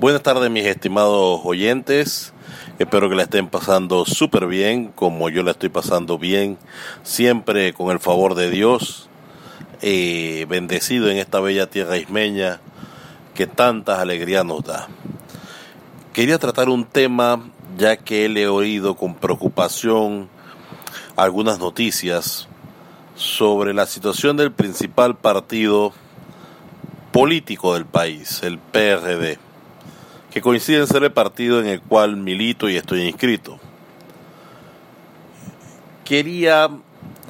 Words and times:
Buenas 0.00 0.22
tardes 0.22 0.50
mis 0.50 0.64
estimados 0.64 1.42
oyentes, 1.44 2.32
espero 2.78 3.10
que 3.10 3.16
la 3.16 3.24
estén 3.24 3.48
pasando 3.48 4.06
súper 4.06 4.46
bien, 4.46 4.92
como 4.94 5.28
yo 5.28 5.42
la 5.42 5.50
estoy 5.50 5.68
pasando 5.68 6.16
bien, 6.16 6.56
siempre 7.02 7.74
con 7.74 7.90
el 7.90 8.00
favor 8.00 8.34
de 8.34 8.48
Dios, 8.48 9.10
eh, 9.82 10.46
bendecido 10.48 11.10
en 11.10 11.18
esta 11.18 11.40
bella 11.40 11.68
tierra 11.68 11.98
ismeña 11.98 12.62
que 13.34 13.46
tantas 13.46 13.98
alegrías 13.98 14.42
nos 14.42 14.64
da. 14.64 14.88
Quería 16.14 16.38
tratar 16.38 16.70
un 16.70 16.86
tema 16.86 17.50
ya 17.76 17.98
que 17.98 18.24
he 18.24 18.48
oído 18.48 18.96
con 18.96 19.14
preocupación 19.14 20.30
algunas 21.14 21.58
noticias 21.58 22.48
sobre 23.16 23.74
la 23.74 23.84
situación 23.84 24.38
del 24.38 24.50
principal 24.50 25.18
partido 25.18 25.92
político 27.12 27.74
del 27.74 27.84
país, 27.84 28.42
el 28.42 28.58
PRD 28.58 29.49
que 30.30 30.40
coincide 30.40 30.78
en 30.78 30.86
ser 30.86 31.02
el 31.02 31.12
partido 31.12 31.60
en 31.60 31.66
el 31.66 31.80
cual 31.80 32.16
milito 32.16 32.68
y 32.68 32.76
estoy 32.76 33.02
inscrito. 33.02 33.58
Quería 36.04 36.68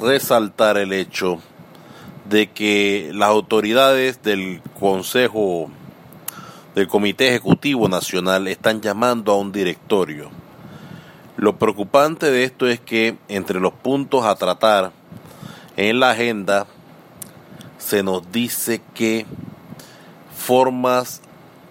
resaltar 0.01 0.77
el 0.77 0.93
hecho 0.93 1.39
de 2.29 2.51
que 2.51 3.11
las 3.15 3.29
autoridades 3.29 4.23
del 4.23 4.63
Consejo 4.79 5.71
del 6.75 6.89
Comité 6.89 7.29
Ejecutivo 7.29 7.89
Nacional 7.89 8.47
están 8.49 8.81
llamando 8.81 9.33
a 9.33 9.39
un 9.39 9.51
directorio. 9.51 10.31
Lo 11.37 11.57
preocupante 11.59 12.31
de 12.31 12.45
esto 12.45 12.69
es 12.69 12.81
que 12.81 13.17
entre 13.29 13.61
los 13.61 13.73
puntos 13.73 14.25
a 14.25 14.35
tratar 14.37 14.93
en 15.77 16.01
la 16.01 16.11
agenda 16.11 16.67
se 17.79 18.03
nos 18.03 18.31
dice 18.31 18.83
que 18.95 19.27
formas 20.37 21.23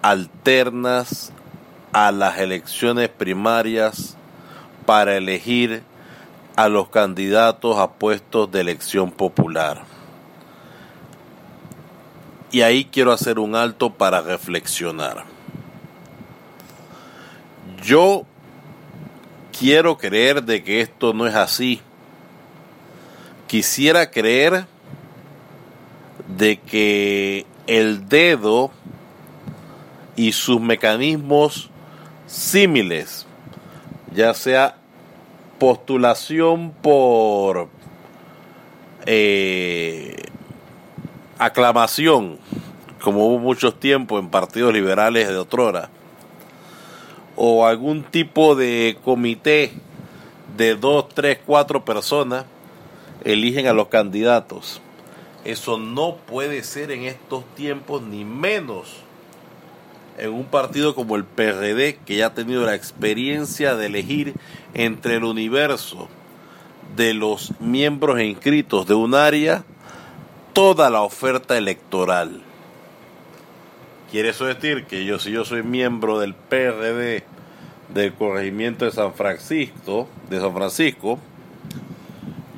alternas 0.02 1.32
a 1.92 2.12
las 2.12 2.38
elecciones 2.38 3.08
primarias 3.08 4.16
para 4.86 5.16
elegir 5.16 5.82
a 6.56 6.68
los 6.68 6.88
candidatos 6.88 7.78
a 7.78 7.92
puestos 7.92 8.50
de 8.50 8.60
elección 8.60 9.10
popular. 9.10 9.82
Y 12.52 12.62
ahí 12.62 12.84
quiero 12.84 13.12
hacer 13.12 13.38
un 13.38 13.54
alto 13.54 13.94
para 13.94 14.20
reflexionar. 14.20 15.24
Yo 17.82 18.26
quiero 19.56 19.96
creer 19.96 20.42
de 20.42 20.64
que 20.64 20.80
esto 20.80 21.12
no 21.12 21.26
es 21.26 21.34
así. 21.34 21.80
Quisiera 23.46 24.10
creer 24.10 24.66
de 26.26 26.58
que 26.58 27.46
el 27.66 28.08
dedo 28.08 28.70
y 30.20 30.32
sus 30.32 30.60
mecanismos 30.60 31.70
símiles, 32.26 33.24
ya 34.14 34.34
sea 34.34 34.76
postulación 35.58 36.72
por 36.72 37.68
eh, 39.06 40.14
aclamación, 41.38 42.36
como 43.00 43.28
hubo 43.28 43.38
muchos 43.38 43.80
tiempos 43.80 44.20
en 44.20 44.28
partidos 44.28 44.74
liberales 44.74 45.26
de 45.26 45.38
otrora, 45.38 45.88
o 47.34 47.64
algún 47.64 48.02
tipo 48.02 48.54
de 48.54 48.98
comité 49.02 49.72
de 50.54 50.74
dos, 50.74 51.08
tres, 51.08 51.38
cuatro 51.46 51.82
personas 51.82 52.44
eligen 53.24 53.68
a 53.68 53.72
los 53.72 53.88
candidatos. 53.88 54.82
Eso 55.46 55.78
no 55.78 56.16
puede 56.16 56.62
ser 56.62 56.90
en 56.90 57.04
estos 57.04 57.42
tiempos, 57.54 58.02
ni 58.02 58.26
menos 58.26 59.08
en 60.18 60.32
un 60.32 60.44
partido 60.44 60.94
como 60.94 61.16
el 61.16 61.24
PRD, 61.24 61.98
que 62.04 62.16
ya 62.16 62.26
ha 62.26 62.34
tenido 62.34 62.64
la 62.64 62.74
experiencia 62.74 63.74
de 63.74 63.86
elegir 63.86 64.34
entre 64.74 65.16
el 65.16 65.24
universo 65.24 66.08
de 66.96 67.14
los 67.14 67.52
miembros 67.60 68.20
inscritos 68.20 68.86
de 68.86 68.94
un 68.94 69.14
área 69.14 69.64
toda 70.52 70.90
la 70.90 71.02
oferta 71.02 71.56
electoral. 71.56 72.42
Quiere 74.10 74.30
eso 74.30 74.46
decir 74.46 74.86
que 74.86 75.04
yo, 75.04 75.18
si 75.18 75.30
yo 75.30 75.44
soy 75.44 75.62
miembro 75.62 76.18
del 76.18 76.34
PRD 76.34 77.22
del 77.94 78.12
corregimiento 78.14 78.84
de 78.84 78.90
San 78.90 79.14
Francisco, 79.14 80.08
de 80.28 80.40
San 80.40 80.52
Francisco, 80.52 81.18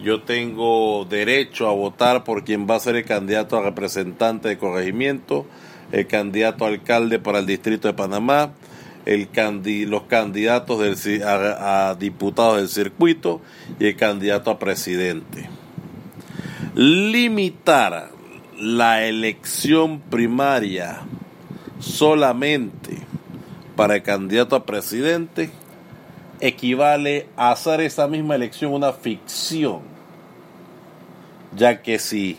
yo 0.02 0.22
tengo 0.22 1.04
derecho 1.04 1.68
a 1.68 1.72
votar 1.72 2.24
por 2.24 2.42
quien 2.44 2.66
va 2.68 2.76
a 2.76 2.80
ser 2.80 2.96
el 2.96 3.04
candidato 3.04 3.56
a 3.56 3.62
representante 3.62 4.48
de 4.48 4.58
corregimiento, 4.58 5.46
el 5.92 6.06
candidato 6.06 6.64
a 6.64 6.68
alcalde 6.68 7.18
para 7.18 7.38
el 7.38 7.46
distrito 7.46 7.86
de 7.86 7.94
Panamá, 7.94 8.52
los 9.04 10.02
candidatos 10.04 11.04
del, 11.04 11.22
a, 11.24 11.94
diputados 11.98 12.56
del 12.56 12.68
circuito 12.68 13.40
y 13.78 13.86
el 13.86 13.96
candidato 13.96 14.50
a 14.50 14.58
presidente. 14.58 15.48
Limitar 16.74 18.10
la 18.58 19.04
elección 19.04 20.00
primaria 20.00 21.00
solamente 21.78 22.98
para 23.76 23.96
el 23.96 24.02
candidato 24.02 24.56
a 24.56 24.64
presidente 24.64 25.50
equivale 26.40 27.26
a 27.36 27.52
hacer 27.52 27.80
esa 27.80 28.08
misma 28.08 28.34
elección 28.34 28.72
una 28.72 28.92
ficción, 28.92 29.80
ya 31.54 31.82
que 31.82 31.98
si 31.98 32.38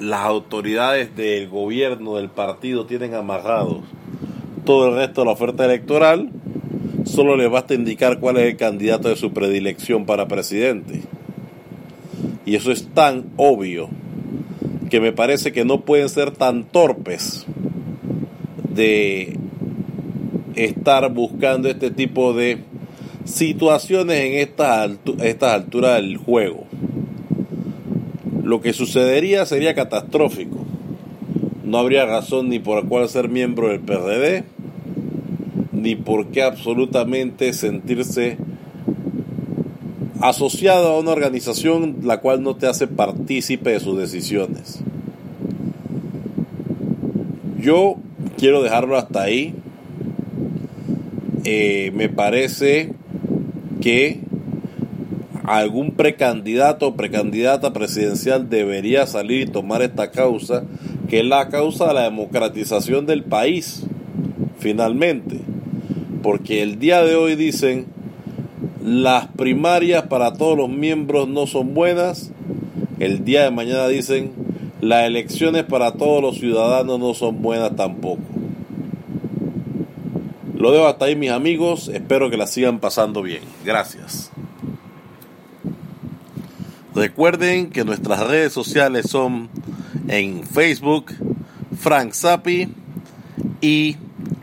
las 0.00 0.20
autoridades 0.20 1.14
del 1.16 1.48
gobierno, 1.48 2.16
del 2.16 2.28
partido, 2.28 2.86
tienen 2.86 3.14
amarrados 3.14 3.78
todo 4.64 4.88
el 4.88 4.94
resto 4.96 5.20
de 5.20 5.26
la 5.26 5.32
oferta 5.32 5.64
electoral, 5.64 6.30
solo 7.04 7.36
les 7.36 7.50
basta 7.50 7.74
indicar 7.74 8.18
cuál 8.18 8.38
es 8.38 8.44
el 8.44 8.56
candidato 8.56 9.08
de 9.08 9.16
su 9.16 9.32
predilección 9.32 10.06
para 10.06 10.26
presidente. 10.26 11.02
Y 12.46 12.56
eso 12.56 12.72
es 12.72 12.88
tan 12.88 13.26
obvio 13.36 13.88
que 14.90 15.00
me 15.00 15.12
parece 15.12 15.52
que 15.52 15.64
no 15.64 15.82
pueden 15.82 16.08
ser 16.08 16.30
tan 16.30 16.64
torpes 16.64 17.46
de 18.70 19.38
estar 20.54 21.12
buscando 21.12 21.68
este 21.68 21.90
tipo 21.90 22.32
de 22.32 22.58
situaciones 23.24 24.20
en 24.20 24.34
estas, 24.34 24.90
estas 25.22 25.52
alturas 25.52 25.96
del 25.96 26.16
juego 26.16 26.66
lo 28.44 28.60
que 28.60 28.72
sucedería 28.72 29.46
sería 29.46 29.74
catastrófico. 29.74 30.58
No 31.64 31.78
habría 31.78 32.04
razón 32.04 32.50
ni 32.50 32.58
por 32.58 32.86
cuál 32.86 33.08
ser 33.08 33.28
miembro 33.28 33.68
del 33.68 33.80
PRD, 33.80 34.44
ni 35.72 35.96
por 35.96 36.26
qué 36.26 36.42
absolutamente 36.42 37.52
sentirse 37.54 38.36
asociado 40.20 40.88
a 40.88 40.98
una 40.98 41.10
organización 41.10 41.98
la 42.02 42.20
cual 42.20 42.42
no 42.42 42.56
te 42.56 42.66
hace 42.66 42.86
partícipe 42.86 43.70
de 43.70 43.80
sus 43.80 43.98
decisiones. 43.98 44.80
Yo 47.58 47.96
quiero 48.36 48.62
dejarlo 48.62 48.98
hasta 48.98 49.22
ahí. 49.22 49.54
Eh, 51.44 51.92
me 51.94 52.08
parece 52.08 52.92
que 53.80 54.20
algún 55.44 55.90
precandidato 55.92 56.88
o 56.88 56.96
precandidata 56.96 57.72
presidencial 57.72 58.48
debería 58.48 59.06
salir 59.06 59.42
y 59.42 59.50
tomar 59.50 59.82
esta 59.82 60.10
causa, 60.10 60.64
que 61.08 61.20
es 61.20 61.26
la 61.26 61.48
causa 61.48 61.88
de 61.88 61.94
la 61.94 62.02
democratización 62.04 63.06
del 63.06 63.22
país, 63.22 63.84
finalmente. 64.58 65.40
Porque 66.22 66.62
el 66.62 66.78
día 66.78 67.02
de 67.02 67.14
hoy 67.14 67.36
dicen, 67.36 67.86
las 68.82 69.28
primarias 69.28 70.04
para 70.04 70.32
todos 70.32 70.56
los 70.56 70.70
miembros 70.70 71.28
no 71.28 71.46
son 71.46 71.74
buenas, 71.74 72.32
el 72.98 73.24
día 73.24 73.44
de 73.44 73.50
mañana 73.50 73.86
dicen, 73.88 74.32
las 74.80 75.06
elecciones 75.06 75.64
para 75.64 75.92
todos 75.92 76.22
los 76.22 76.38
ciudadanos 76.38 76.98
no 76.98 77.12
son 77.12 77.42
buenas 77.42 77.76
tampoco. 77.76 78.22
Lo 80.56 80.72
dejo 80.72 80.86
hasta 80.86 81.04
ahí 81.04 81.16
mis 81.16 81.30
amigos, 81.30 81.88
espero 81.88 82.30
que 82.30 82.38
la 82.38 82.46
sigan 82.46 82.80
pasando 82.80 83.20
bien. 83.20 83.42
Gracias. 83.64 84.33
Recuerden 86.94 87.70
que 87.70 87.84
nuestras 87.84 88.20
redes 88.20 88.52
sociales 88.52 89.06
son 89.10 89.48
en 90.06 90.46
Facebook 90.46 91.12
Frank 91.76 92.12
Zappi 92.12 92.68
y 93.60 93.96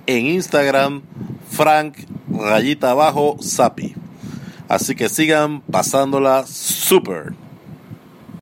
en 0.05 0.25
Instagram 0.27 1.01
Frank 1.49 1.97
rayita 2.29 2.91
abajo 2.91 3.37
Zappi. 3.41 3.95
Así 4.67 4.95
que 4.95 5.07
sigan 5.07 5.61
pasándola 5.61 6.45
super. 6.45 7.33